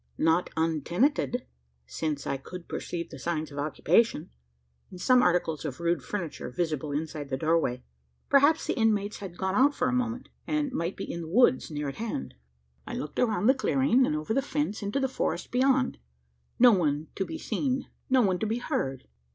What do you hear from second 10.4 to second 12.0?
and might be in the woods, near at